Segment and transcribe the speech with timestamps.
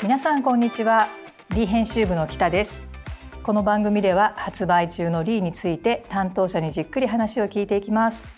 [0.00, 1.08] 皆さんこんにちは。
[1.50, 2.86] リー編集部の北です。
[3.42, 8.28] この番組では発売中のリーについて担当者にじっくり話を聞いていきます。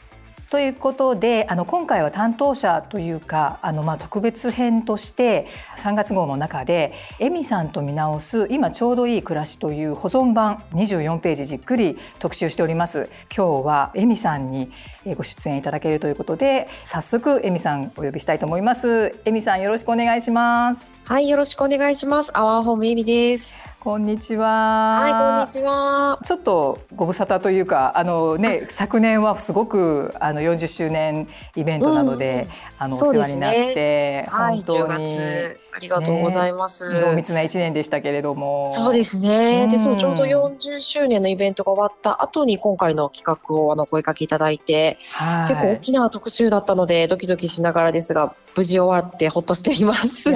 [0.51, 5.47] ということであの今回は担当者というかあのまあ特別編として
[5.79, 13.09] 3月号の中で「エミさんと見直す今ちょうどいい暮らし」という保存版24ページじっくり特集しております。
[13.35, 14.73] 今日はエミさんに
[15.17, 19.15] ご出演いただけるということで早速エミさんお呼びしたいと思います。
[19.25, 20.93] エミさんよろしくお願いします。
[21.05, 22.37] はいよろしくお願いします。
[22.37, 23.70] アワーホームエミです。
[23.83, 25.01] こんにちは。
[25.01, 26.19] はい、こんにちは。
[26.23, 32.47] ちょっとご無沙汰というか、あのね、昨年はすごくあの40周年イベントなので、
[32.79, 37.01] うん、あの、お世話になって、本当に、はい、ありがとうございます。
[37.01, 38.67] 濃、ね、密な一年でしたけれども。
[38.67, 39.65] そうですね。
[39.65, 50.29] うん、で、そうちょうど40周年のイベントが終わった後に今回の企画をあの声かけいただいて、はい、結構大きな特集だったのでドキドキしながらですが、無事終わってほっとしています。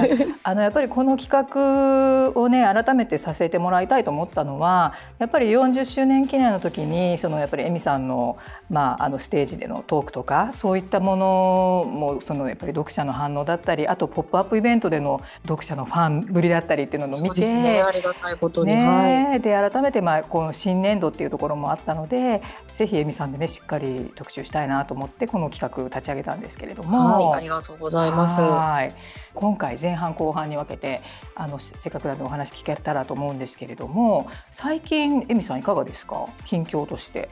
[0.42, 8.38] あのやっぱりこの企画をね改めてさせてもらいたいと思ったのはやっぱり40周年記念の時にそのやっぱりエミさんの
[8.70, 17.54] まああのステージでのトークとかそういったものもそのやっぱり読者の反応だったりあとポップアップイベントでの読者のファンぶりだったりっていうのを見て。
[17.54, 28.40] ね、ありがたいことに、ね、はい、で改めてまあこの新年度っていうところもあったのでぜひエミさんでねしっかり特集したいなと思ってこの企画立ち上げたんですけれども、はい、ありがとうございます。
[28.40, 28.92] はい。
[29.34, 31.02] 今回前半後半に分けて
[31.34, 36.26] あのせっかくなのでお話聞けたらと思うんですけれども最近エミさんいかがですか？
[36.44, 37.28] 近況として。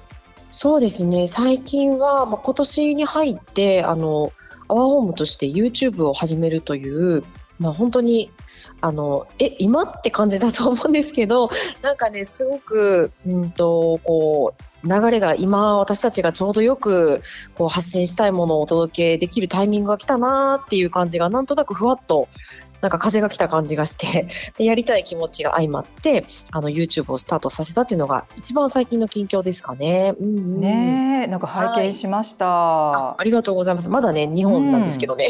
[0.51, 1.29] そうですね。
[1.29, 4.33] 最近は、まあ、今年に入ってあの
[4.69, 7.25] アワーホームとして YouTube を始めるという、
[7.63, 8.31] まあ、本当に
[8.81, 11.49] あのえ今って感じだと思うんですけど
[11.83, 17.23] なんかねすごく、うんとこう流れが今私たちがちょうどよく
[17.55, 22.27] こう発信したいものをお届けできるタイミングが来たなっていう感じがなんとなくふわっと
[22.83, 30.15] なんか風が来た感じがして でやりたい気持ちが相まってあの YouTube をスタートさせたっていうのが一番最近の近況ですかね。
[30.21, 33.15] うんうん、ねなんか拝見しました、はいあ。
[33.19, 33.89] ありがとうございます。
[33.89, 35.29] まだね日本なんですけどね。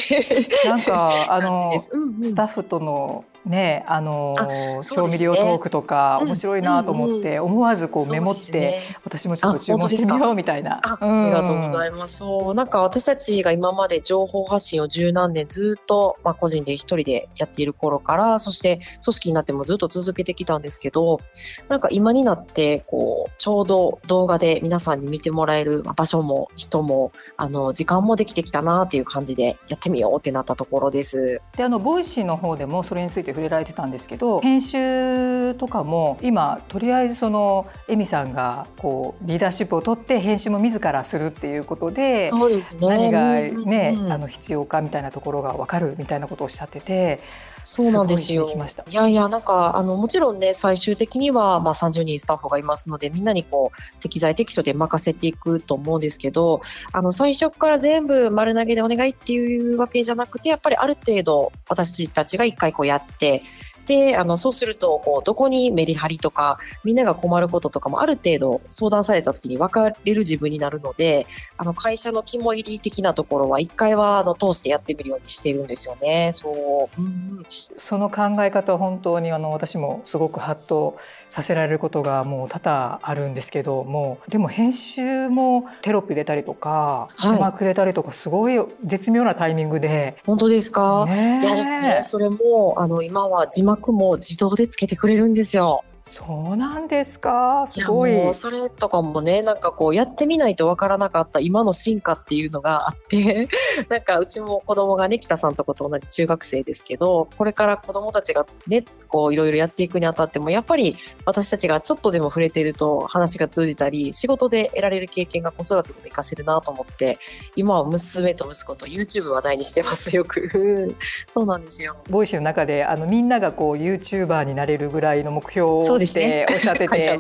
[0.65, 4.34] うん、なんかあの、 うんうん、スタッフとのねあの
[4.82, 10.80] 調味料トークとか面白いなと思って、思わずこうメモって、私もちょっと注文してみようみたいな。
[10.82, 12.19] あ,、りがとうございます。
[12.19, 12.54] そう。
[12.54, 21.20] なんか私たちが今まで情報発信を十何年ずっとまあ個人で一人でやっている頃からそして組織になってもずっと続けてきたんですけど、
[21.69, 31.41] なんか今になってこうちょうど動画で皆さんに見てもらえる場所も人もあの時間もできてきたなっていう感じでやってみようってなったところです。
[31.56, 42.88] であの Voicy の方でもそれについて触れられてたんですけど編集とかも今とりあえずその Emi さんがこうリーダーシップを取って編集も自らするっていうことでそうですね。
[42.88, 43.34] 何が
[43.65, 47.20] ね、うんうん、あの必要かみたいなところが分かるみたいなことをおっしゃってて
[47.65, 48.49] そうなんですよ。
[48.91, 56.61] いやいや、なんか、あの、もちろんね、最終的には、まあ、30人スタッフがいますので、みんなにこう、適材適所で任せていくと思うんですけど、
[56.93, 63.43] あの、最初から全部丸投げでお願いっていうわけじゃなくて、やっぱりある程度、私たちが一回こうやって、
[63.92, 71.26] で、あの、そうすると、こう、どこにメリハリとか、みんなが困ることとかもある程度相談された時に分かれる自分になるので、
[71.58, 76.31] あの、会社の肝入り的なところは、一回は、あの、通してやってみるようにしているんですよね。
[76.32, 77.00] そう。
[77.00, 77.42] うん、
[77.76, 80.97] その考え方は本当に、あの、私もすごくハッと
[81.28, 88.54] させられることがもう多々あるんですけども、でも編集もテロップ入れたりとか、字幕入れたりとか、すごい
[88.84, 90.16] 絶妙なタイミングで。
[90.25, 95.82] 本当ですか、ね、いや、でもね、それも、あの、今は字幕も自動でつけてくれるんですよ。
[96.04, 97.64] そうなんですか？
[97.66, 98.30] すごい。
[98.30, 103.48] いそれとかもね、なんかこうやってみないとわからなかった今の進化っていうのがあって
[103.88, 117.19] なんかうちも子供がね、北さんとこと同じ中学生ですけど、これから子供たちがね、こういろいろやっていくにあたっても、やっぱり私たちがちょっとでも触れてると話が通じたり、仕事で得られる経験が子育てでも活かせるなと思って、
[117.56, 120.96] 今は娘と息子と YouTube 話題にしてます、よく。
[121.32, 121.96] そうなんですよ。
[122.11, 127.19] Voicy の中で、あのみんながこう YouTuber になれるぐらいの目標をそうですね、おっしゃってて、はい、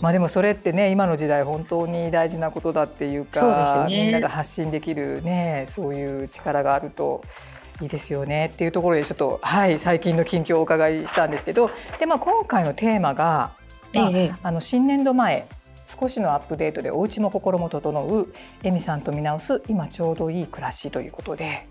[0.00, 7.22] まあでもそれってね今の時代本当に大事なことだっていうか、ね、みんなが発信できるねそういう力があると。
[7.82, 13.52] いいですよねっていうところでちょっとはい最近の近況をお伺いしたんですけどで、まあ、今回のテーマが、
[13.92, 15.46] まあ、ええ、あの新年度前
[15.84, 18.32] 少しのアップデートでお家も心も整う
[18.62, 21.68] エミさんと見直す今ちょうどいい暮らしということで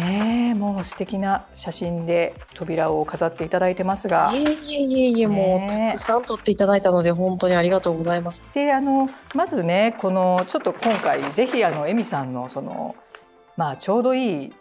[0.00, 8.48] えー、もう素敵な写真で扉を飾っていただいてますがいえいえいえいえ、もうたくさん撮っていただいたので本当にありがとうございます。
[8.54, 12.96] であのまずねこのちょっと今回ぜひあのエミさんのその
[13.56, 14.52] まあちょうどいい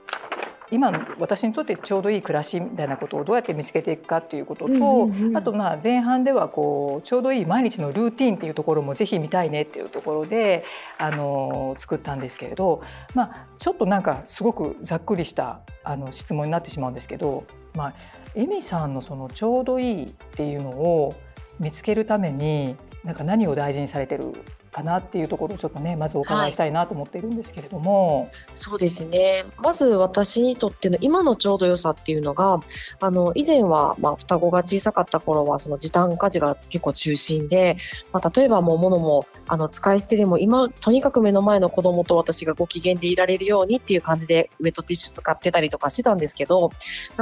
[0.72, 10.64] 今私にとってちょうどいい暮らしみたいなことをどうやって見つけていくかっていうことと、あとまあ前半ではこうちょうどいい毎日のルーティンっていうところもぜひ見たいねっていうところで
[10.98, 12.84] あの作ったんですけれど、
[13.16, 17.94] まあ、ちょっとなんかすごくざっくりしたあの質問になってしまうんですけど、まあ、
[18.36, 21.16] エミさんのそのちょうどいいっていうのを
[21.60, 24.34] 見つけるためになんか何を大事にされてる
[24.72, 29.46] かなっていうところをちょっとねまずお伺いしたいなと思っているんですけれども、はい、そうですね。
[29.58, 32.62] まず私にとっての今のちょうど良さっていうのが
[33.00, 37.78] あの以前は、まあ、双子が小さかった頃はその時短家事が結構中心で、
[38.12, 46.72] まあ、例えばもう物もあの使い捨てでも今とにかく目の前の子供と私がご機嫌でいられるようにっていう感じでウェットティッシュ使ってたりとかしてたんですけど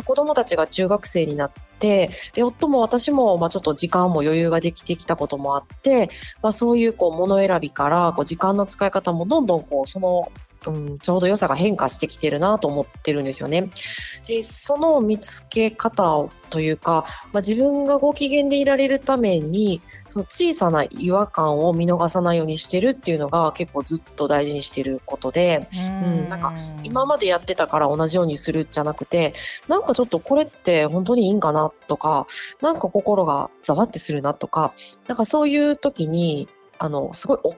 [0.05, 6.09] 子供たちが中学生になってで夫も私もまあちょっと時間も余裕ができてきたこともあって、
[6.41, 10.31] まあ、そういうこう物選びからこう時間の使い方もどんどんこうその
[10.65, 13.69] うん、ちょうど良さが変化してきてるなと思ってるんですよね。
[14.27, 29.33] で、その見つけ方というか、まあ、自分がご機嫌でいられるために、その小さな違和感を見逃さないようにしてるっていうのが結構ずっと大事にしてることで、うん、なんか今までやってたから同じようにするじゃなくて、
[29.67, 32.27] なんかちょっとこれって本当にいいんかなとか、
[32.61, 34.73] なんか心がざわってするなとか、
[35.07, 36.47] なんかそういう時に、
[36.79, 37.55] あの、すごい大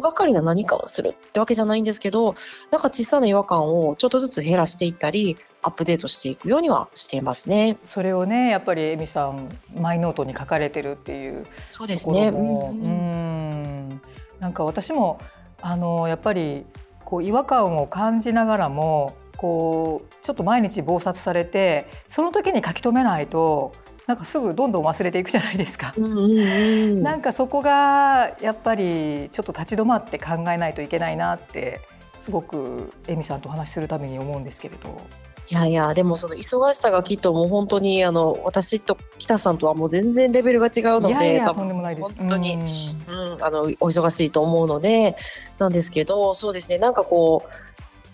[0.00, 2.34] 掛かりな何かをするってわけじゃないんですけど、
[2.70, 7.78] なんか小さな違和感をちょっとずつ減らしていったり、アップデートしていくようにはしていますね。
[7.84, 12.28] それをね、やっぱりエミさんマイノートに書かれてるっていうそうですね。
[12.28, 14.00] うん
[14.40, 15.20] なんか私も
[15.60, 16.64] あのやっぱり
[17.04, 23.72] こう違和感を感じながらもこうちょっと毎日忙殺されてその時に書き留めないと
[24.08, 25.92] なんかすぐどんどん忘れていくじゃないですか。
[25.94, 31.82] うんうんうん、なんかそこがやっぱりちょっと立ち止まって考えないといけないなって
[32.16, 35.02] すごくエミさんとお話しするために思うんですけれど。
[35.50, 42.54] いやいやでもその忙しさがきっともう本当にあの私と北さんとはもう全然レベルが違うので多分本当に、
[43.08, 45.16] うん、うん、あのお忙しいと思うので
[45.58, 47.68] なんですけどそうですねなんかこう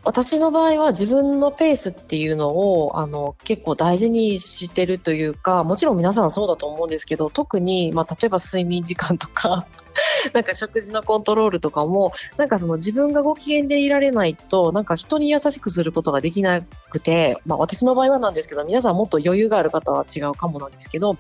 [0.04, 9.66] 私の場合は自分のペースっていうのをあの結構大事にしてるというかもちろん皆さんそうだと思うんですけど特に、まあ、例えば睡眠時間とか
[10.34, 16.60] なんか食事のコントロールとかもなんかその自分がご機嫌でいられないとなんか人に優しくすることができな
[16.90, 21.16] くて、まあ、私の場合はなんですけど皆さんもっと余裕がある方は違うかもなんですけど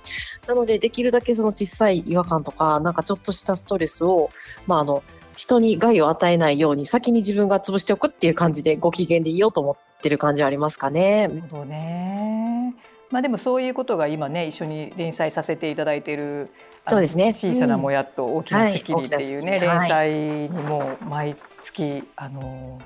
[0.46, 4.28] なのでできるだけその小さい違和感とかなんかちょっとしたストレスを、
[4.66, 5.02] まあ、あの
[5.36, 11.28] 人に害を与えないように先に自分が潰しておくっていう感じでご機嫌でいようと思ってる感じはありますかね。
[11.28, 12.74] なるほどね。
[13.10, 16.50] まあでもそういうことが今ね一緒に連載させていただいている
[16.88, 22.80] そうですね小さなもやと大きなスッキリっていうね、うんはい、連載にも毎月あの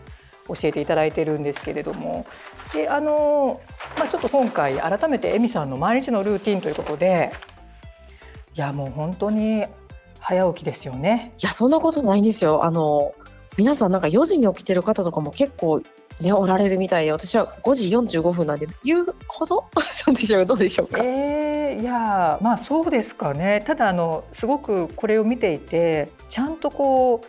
[0.46, 2.26] 教えていただいてるんですけれども
[2.74, 3.60] であの、
[3.98, 7.32] まあ、ちょっと今回改めてエミさんの毎日のルーティンということで
[8.54, 9.64] いやもう本当に
[10.28, 11.32] 早起きですよね。
[11.42, 12.64] いや、そんなことないんですよ。
[12.64, 13.14] あの、
[13.56, 15.80] 皆さんなんか4時に起きてる方とかも結構
[16.20, 17.88] ね、おられるみたいで、私は5時
[18.18, 19.64] 45分なんで、言うほど？
[19.80, 20.44] そうでしょう？
[20.46, 21.00] どうでしょうか？
[21.02, 23.62] えー、いや、まあそうですかね。
[23.64, 27.22] ただ、あの、すごくこれを見ていて、ちゃんとこ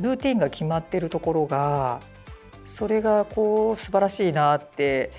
[0.00, 2.00] う、ルーティンが決まってるところが、
[2.64, 5.10] それがこう、素晴らしいなって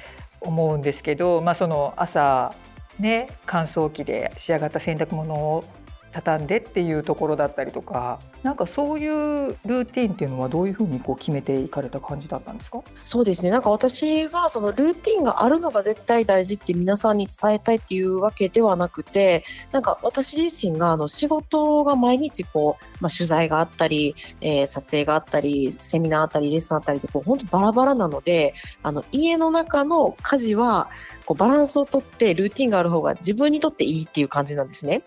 [0.42, 2.54] 思うんですけど、まあその朝、
[3.00, 5.64] ね、乾燥機で仕上がった洗濯物を
[6.12, 12.82] 畳んでっていうところだったりとかなんかそういうルーティンっていうのはどういうふうにこう決めていかれた感じだったんですか？
[13.04, 30.90] そうですねなんか私はそのルーティンがあるのが絶対大事って皆さんに伝えたいっていうわけではなくてなんか私自身があの仕事が毎日こう、まあ、取材があったり、えー、撮影があったりセミナーあったりレッスンあったりでこう本当バラバラなのであの家の中の家事は
[31.26, 35.04] こうバランスをとってルーティンがある方が自分にとっていいっていう感じなんですね。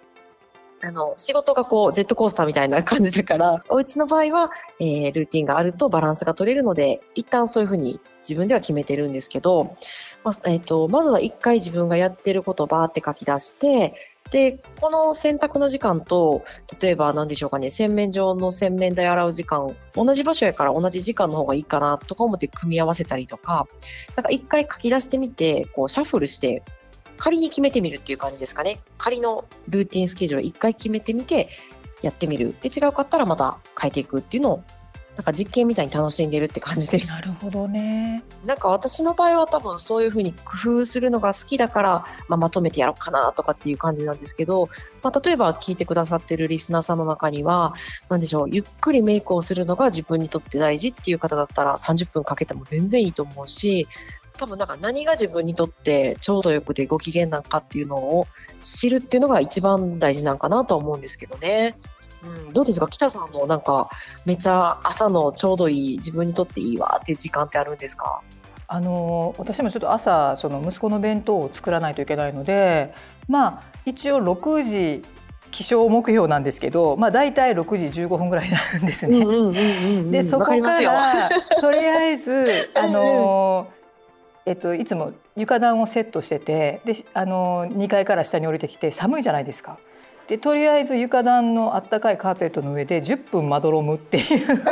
[0.85, 9.77] あの、仕事がこう、ジェットコースターみたいな感じだから、 お家の場合は、えー、ルーティンがあるとバランスが取れるので、一旦そういうふうに自分では決めてるんですけど、
[10.25, 13.95] まあ、えっ、ー、と、まずは一回自分がやってることをバーって書き出して、
[14.33, 16.43] で、この洗濯の時間と、
[16.81, 23.69] 例えば何でしょうかね、洗面所の洗面台洗う時間、同じ場所やから同じ時間の方がいいかなとか思って組み合わせたりとか、
[24.17, 26.65] なんか一回書き出してみて、こうシャッフルして
[27.17, 28.81] 仮に決めてみるっていう感じですかね。
[28.99, 31.49] 仮のルーティンスケジュールを一回決めてみて
[32.03, 32.55] やってみる。
[32.61, 34.65] で、違うかったらまた変えていくっていうのを
[35.17, 37.09] なんか実験みたいに楽しんでるって感じです。
[37.09, 38.25] なるほどね。
[38.47, 41.91] なんか私の場合は多分そういうふうに工夫するのが好きだから、
[42.29, 44.71] まあ、まとめてやろうかなとかっていう感じなんですけど、
[45.03, 47.75] まあ、例えば聞いてくださってるリスナーさんの中には、
[48.09, 53.87] なんでしょう、ゆっくりメイクをするのが自分にとって大事っていう方だったら30分かけても全然いいと思うし、
[54.39, 58.27] 多分なんか何が自分にとってちょうどよくてご機嫌なんかっていうのを
[58.61, 61.77] 知るっていうのが一番大事なんかなと思うんですけどね。
[62.25, 62.89] うん、どうですか？
[62.89, 63.91] 北さんのなんか
[64.25, 68.23] めちゃ朝のちょうどいい自分にとっていいわっていう時間ってあるんですか？
[68.69, 72.95] あの私もちょっと朝その息子の弁当を作らないといけないので
[73.29, 75.03] まあ一応6時
[75.51, 80.11] 起床目標なんですけど、まあ、大体6時15分ぐらいなんですね。
[80.11, 81.29] でそこから
[81.61, 83.69] とりあえずあの、
[84.45, 89.79] えっと、いつも床暖をセットしててであの2階から下に降りてきて寒いじゃないですか。
[90.29, 94.63] でとりあえず床暖のあったかいカーペットの上で10分まどろむっていう。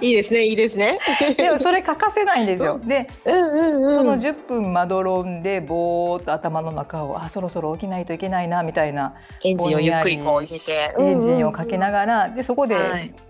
[0.00, 0.98] いいですねいいですね。
[1.38, 2.80] でもそれ欠かせないんですよ。
[2.84, 9.14] で、うんうんうん、その10分まどろんでぼーっと頭の中をあそろそろ起きないといけないなみたいな。
[9.44, 10.94] エンジンをゆっくりこう入れて。
[10.98, 12.76] エンジンをかけながらでそこで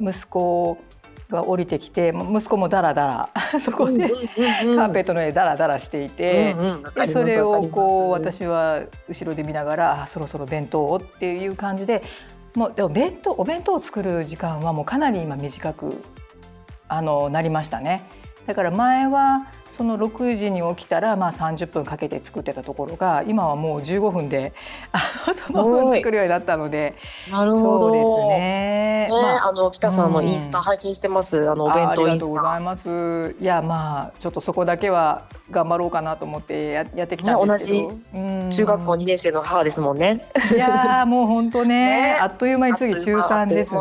[0.01, 0.79] 息子
[1.35, 6.55] が降りてきて息子もダラダラそこでカーペットの上でダラダラしていて、
[6.95, 12.03] でそれをこう私は後ろで見ながらそろそろ弁当をっていう感じで
[12.55, 16.03] もうでも弁当お弁当を作る時間はもうかなり今短く
[16.89, 18.24] あのなりましたね。
[18.47, 24.53] だから前はその6時に起きたらまあ30分かけて作ってたところが今はもう15分で
[25.35, 26.95] その分作るようになったので。
[27.31, 27.81] なるほど。
[27.81, 28.85] そうですね。
[29.05, 32.27] ね、まあ、あの北さんのインスタ拝見してます、うん、あのお弁当インスタ。
[32.27, 33.37] ありがとうございます。
[33.41, 40.23] いやまあちょっとそこだけは頑張ろうかなと思ってややってきたんですけど、ね、同じ中学校2年生の母ですもんね。
[40.53, 41.75] いやもう本当ね
[42.15, 43.81] ね、あっという間に次中3ですね。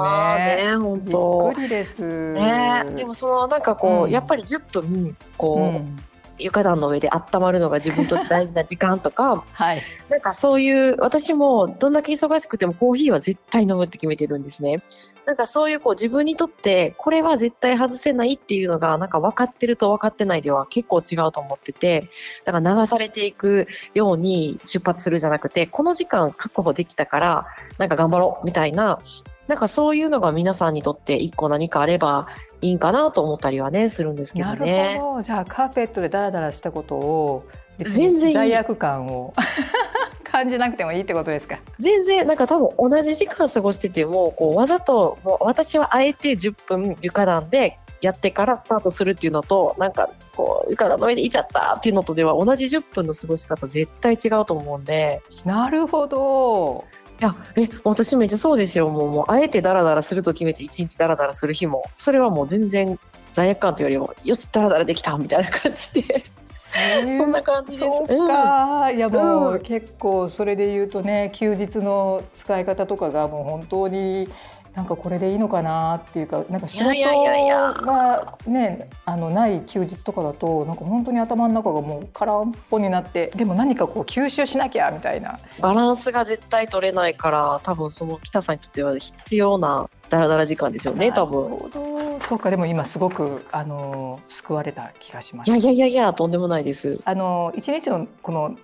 [0.67, 1.47] ね本当。
[1.49, 2.01] びっくりです。
[2.03, 5.59] ねでもそのなんかこう、うん、やっぱり10分こう。
[5.59, 5.97] うん
[6.43, 14.83] 床暖の上で温まるのが自分にとって大事な時間とか、はい、なんかそういう私もどんだけ忙しくてもコーヒーは絶対飲むって決めてるんですね。
[15.25, 22.09] なんかそういうこう自分にとってこれは絶対外せないっていうのがなんか分かってると分かってないでは結構違うと思ってて
[22.43, 27.45] だから流されていくように出発するじゃなくてこの時間確保できたから
[27.77, 28.99] なんか頑張ろうみたいな
[29.47, 32.27] なんかそういうのが皆さんにとって一個何かあれば
[32.61, 34.77] いいんかなと思ったりはねするんですけどね。
[34.87, 35.21] なるほど。
[35.21, 37.45] じゃあカーペットでダラダラしたことを
[37.79, 39.33] 全然罪悪感を
[40.23, 41.59] 感じなくてもいいってことですか？
[41.79, 55.21] 全然なんか多分同じ時間過ごしててもこうわざともう私はあえて10分床暖でやってからスタートするっていうのとなんかこう床暖の上でいちゃったっていうのとでは同じ10分の過ごし方絶対違うと思うんで。
[55.45, 56.83] なるほど
[57.21, 58.89] いや、え、私めっちゃそうですよ。
[58.89, 62.99] もう、もうあえてダラダラすると決めて一日ダラダラする日も、それはもう全然
[63.33, 66.23] 罪悪感というよりも、よし、ダラダラできたみたいな感じで。
[66.55, 67.97] そんな感じです。
[67.97, 74.27] そうか、うん、いやもう、結構それで言うとね、休日の使い方とかがもう本当に
[74.75, 85.37] なんかこれでいいのかなっていうかなんか仕事がねあのない休日とかだとなんか本当に頭の中がもう空っぽになってでも何かこう吸収しなきゃみたいな。
[85.59, 91.71] バランスが絶対取れないから多分その北さんにとっては必要なダラダラ時間ですよね多分。
[92.19, 95.49] そうかでも今すごくあの救われた気がします。
[95.49, 96.99] いやいやいやいやとんでもないです。
[97.05, 98.55] あの一日のこの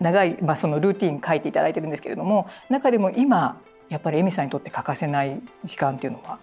[0.00, 6.38] 長い、まあ、そのルーティン書いていただいてるんですけれども中でも今やっぱりエミさんにとって欠かせない時間っていうのは？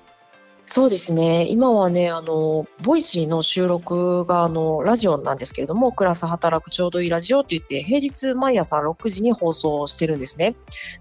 [0.68, 1.46] そうですね。
[1.48, 10.56] 今はね、あの、ボイシーの収録が、あの、ラジオなんですけれども、クラス働くちょうどいいラジオって言って、平日毎朝6時に放送してるんですね。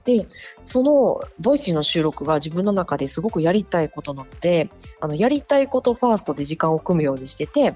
[0.04, 0.28] で、
[0.66, 4.68] その、ボイシーの収録が自分の中ですごくやりたいことなので、
[5.00, 7.74] あの、やりたいことファーストで時間を組むようにしてて、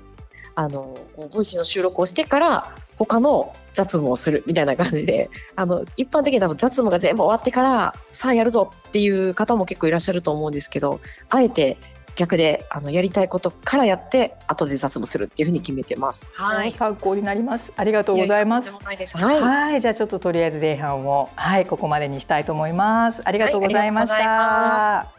[0.57, 11.01] あの、こうボイシーの収録をしてから、他の雑務をするみたいな感じで、あの、一般的に多分雑務が全部終わってから、さあやるぞっていう方も結構いらっしゃると思うんですけど、
[11.31, 11.79] あえて
[12.19, 16.33] 逆で、あの、やりたいことからやって、後で雑務するっていうふうに決めてます。
[16.35, 16.73] はい。
[16.73, 17.73] 参考になります。
[17.77, 18.77] ありがとうございます。
[18.91, 19.81] いいはい、はい。
[19.81, 23.23] じゃあちょっととりあえず前半を、はい、ここまでにしたいと思います。
[23.25, 24.29] ありがとうございました。
[24.29, 25.18] はい